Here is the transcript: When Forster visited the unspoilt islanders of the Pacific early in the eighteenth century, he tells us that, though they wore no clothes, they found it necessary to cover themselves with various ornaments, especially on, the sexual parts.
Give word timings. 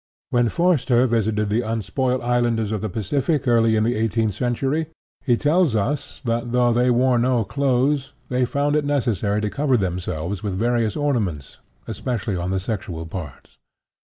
When 0.31 0.49
Forster 0.49 1.05
visited 1.05 1.49
the 1.51 1.61
unspoilt 1.61 2.23
islanders 2.23 2.71
of 2.71 2.81
the 2.81 2.89
Pacific 2.89 3.47
early 3.47 3.75
in 3.75 3.83
the 3.83 3.93
eighteenth 3.93 4.33
century, 4.33 4.87
he 5.23 5.37
tells 5.37 5.75
us 5.75 6.23
that, 6.25 6.51
though 6.53 6.73
they 6.73 6.89
wore 6.89 7.19
no 7.19 7.43
clothes, 7.43 8.13
they 8.27 8.43
found 8.45 8.75
it 8.75 8.83
necessary 8.83 9.41
to 9.41 9.49
cover 9.51 9.77
themselves 9.77 10.41
with 10.41 10.55
various 10.57 10.95
ornaments, 10.95 11.59
especially 11.87 12.35
on, 12.35 12.49
the 12.49 12.59
sexual 12.59 13.05
parts. 13.05 13.59